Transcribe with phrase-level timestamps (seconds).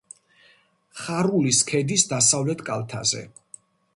[1.01, 3.25] ხარულის ქედის დასავლეთ კალთაზე.